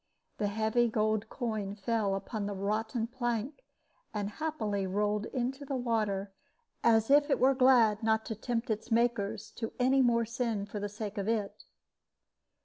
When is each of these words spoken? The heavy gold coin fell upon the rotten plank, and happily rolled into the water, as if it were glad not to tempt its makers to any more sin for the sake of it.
The 0.39 0.47
heavy 0.47 0.87
gold 0.87 1.29
coin 1.29 1.75
fell 1.75 2.15
upon 2.15 2.47
the 2.47 2.55
rotten 2.55 3.05
plank, 3.05 3.63
and 4.15 4.31
happily 4.31 4.87
rolled 4.87 5.27
into 5.27 5.63
the 5.63 5.75
water, 5.75 6.33
as 6.83 7.11
if 7.11 7.29
it 7.29 7.37
were 7.39 7.53
glad 7.53 8.01
not 8.01 8.25
to 8.25 8.33
tempt 8.35 8.71
its 8.71 8.89
makers 8.89 9.51
to 9.57 9.73
any 9.79 10.01
more 10.01 10.25
sin 10.25 10.65
for 10.65 10.79
the 10.79 10.89
sake 10.89 11.19
of 11.19 11.27
it. 11.27 11.65